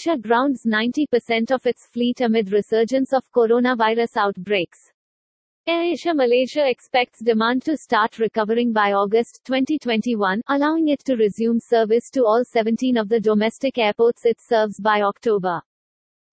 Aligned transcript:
AirAsia 0.00 0.22
grounds 0.22 0.64
90% 0.64 1.50
of 1.50 1.66
its 1.66 1.86
fleet 1.86 2.22
amid 2.22 2.52
resurgence 2.52 3.12
of 3.12 3.30
coronavirus 3.32 4.16
outbreaks. 4.16 4.92
AirAsia 5.68 6.16
Malaysia 6.16 6.66
expects 6.66 7.22
demand 7.22 7.62
to 7.64 7.76
start 7.76 8.18
recovering 8.18 8.72
by 8.72 8.92
August 8.92 9.42
2021, 9.44 10.40
allowing 10.48 10.88
it 10.88 11.00
to 11.04 11.16
resume 11.16 11.60
service 11.60 12.08
to 12.10 12.24
all 12.24 12.42
17 12.42 12.96
of 12.96 13.10
the 13.10 13.20
domestic 13.20 13.76
airports 13.76 14.24
it 14.24 14.40
serves 14.40 14.80
by 14.80 15.02
October. 15.02 15.60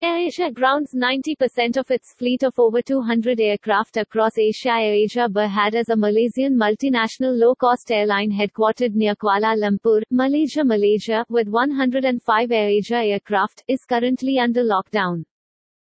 AirAsia 0.04 0.54
grounds 0.54 0.94
90% 0.94 1.76
of 1.76 1.90
its 1.90 2.14
fleet 2.14 2.44
of 2.44 2.60
over 2.60 2.84
200 2.84 3.40
aircraft 3.40 3.98
across 3.98 4.38
Asia. 4.38 4.70
AirAsia 4.70 5.28
Berhad 5.28 5.74
is 5.74 5.90
a 5.90 5.96
Malaysian 5.96 6.56
multinational 6.56 7.36
low-cost 7.36 7.92
airline 7.92 8.30
headquartered 8.30 8.94
near 8.94 9.16
Kuala 9.16 9.58
Lumpur, 9.58 10.04
Malaysia, 10.12 10.64
Malaysia, 10.64 11.26
with 11.30 11.48
105 11.48 12.50
AirAsia 12.50 13.12
aircraft, 13.14 13.64
is 13.68 13.86
currently 13.86 14.38
under 14.38 14.64
lockdown. 14.64 15.24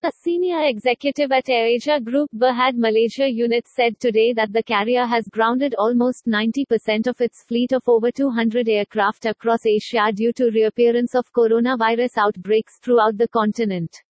A 0.04 0.12
senior 0.12 0.62
executive 0.62 1.32
at 1.32 1.48
AirAsia 1.48 2.04
Group 2.04 2.30
Berhad 2.32 2.76
Malaysia 2.76 3.28
unit 3.28 3.68
said 3.68 4.00
today 4.00 4.32
that 4.32 4.54
the 4.54 4.62
carrier 4.62 5.08
has 5.08 5.28
grounded 5.28 5.74
almost 5.74 6.28
90% 6.28 7.08
of 7.08 7.20
its 7.20 7.42
fleet 7.42 7.72
of 7.74 7.82
over 7.88 8.12
200 8.12 8.70
aircraft 8.70 9.26
across 9.26 9.66
Asia 9.66 10.12
due 10.14 10.32
to 10.34 10.52
reappearance 10.52 11.16
of 11.16 11.34
coronavirus 11.34 12.16
outbreaks 12.18 12.78
throughout 12.78 13.18
the 13.18 13.28
continent. 13.30 14.04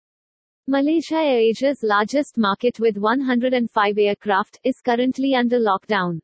Malaysia 0.67 1.15
AirAsia's 1.15 1.81
largest 1.83 2.37
market 2.37 2.81
with 2.81 2.97
105 2.97 3.97
aircraft, 3.97 4.59
is 4.65 4.81
currently 4.81 5.35
under 5.35 5.57
lockdown. 5.57 6.19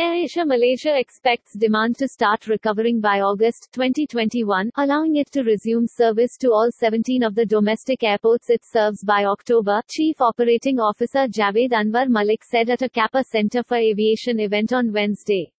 AirAsia 0.00 0.46
Malaysia 0.46 0.96
expects 0.96 1.54
demand 1.54 1.96
to 1.96 2.06
start 2.06 2.46
recovering 2.46 3.00
by 3.00 3.20
August 3.20 3.72
2021, 3.72 4.70
allowing 4.76 5.16
it 5.16 5.28
to 5.32 5.42
resume 5.42 5.88
service 5.88 6.36
to 6.36 6.52
all 6.52 6.70
17 6.70 7.24
of 7.24 7.34
the 7.34 7.44
domestic 7.44 8.04
airports 8.04 8.48
it 8.48 8.64
serves 8.64 9.02
by 9.02 9.24
October, 9.24 9.82
Chief 9.88 10.20
Operating 10.20 10.78
Officer 10.78 11.26
Javed 11.26 11.72
Anwar 11.72 12.08
Malik 12.08 12.44
said 12.44 12.70
at 12.70 12.82
a 12.82 12.88
CAPA 12.88 13.24
Center 13.24 13.64
for 13.64 13.76
Aviation 13.76 14.38
event 14.38 14.72
on 14.72 14.92
Wednesday. 14.92 15.52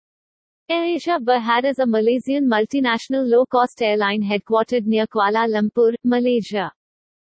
AirAsia 0.72 1.20
Berhad 1.20 1.66
is 1.66 1.80
a 1.80 1.86
Malaysian 1.86 2.50
multinational 2.50 3.28
low-cost 3.28 3.82
airline 3.82 4.22
headquartered 4.22 4.86
near 4.86 5.06
Kuala 5.06 5.50
Lumpur, 5.50 5.96
Malaysia. 6.06 6.72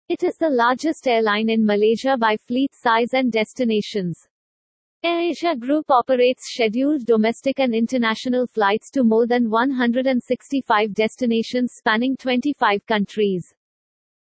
It 0.08 0.22
is 0.22 0.36
the 0.36 0.50
largest 0.50 1.08
airline 1.08 1.48
in 1.50 1.66
Malaysia 1.66 2.16
by 2.16 2.36
fleet 2.36 2.70
size 2.72 3.12
and 3.12 3.32
destinations. 3.32 4.28
AirAsia 5.04 5.58
Group 5.58 5.90
operates 5.90 6.52
scheduled 6.52 7.06
domestic 7.06 7.58
and 7.58 7.74
international 7.74 8.46
flights 8.46 8.88
to 8.88 9.02
more 9.02 9.26
than 9.26 9.50
165 9.50 10.94
destinations 10.94 11.72
spanning 11.72 12.16
25 12.16 12.86
countries. 12.86 13.52